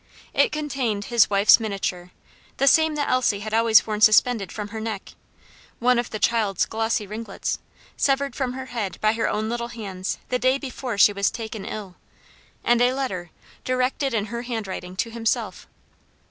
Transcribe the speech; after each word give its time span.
It 0.33 0.51
contained 0.51 1.05
his 1.13 1.29
wife's 1.29 1.59
miniature 1.59 2.09
the 2.57 2.65
same 2.65 2.95
that 2.95 3.07
Elsie 3.07 3.41
had 3.41 3.53
always 3.53 3.85
worn 3.85 4.01
suspended 4.01 4.51
from 4.51 4.69
her 4.69 4.81
neck 4.81 5.13
one 5.77 5.99
of 5.99 6.09
the 6.09 6.17
child's 6.17 6.65
glossy 6.65 7.05
ringlets, 7.05 7.59
severed 7.97 8.35
from 8.35 8.53
her 8.53 8.65
head 8.65 8.99
by 8.99 9.13
her 9.13 9.29
own 9.29 9.47
little 9.47 9.67
hands 9.67 10.17
the 10.29 10.39
day 10.39 10.57
before 10.57 10.97
she 10.97 11.13
was 11.13 11.29
taken 11.29 11.65
ill 11.65 11.97
and 12.63 12.81
a 12.81 12.95
letter, 12.95 13.29
directed 13.63 14.15
in 14.15 14.25
her 14.33 14.41
handwriting 14.41 14.95
to 14.95 15.11
himself. 15.11 15.67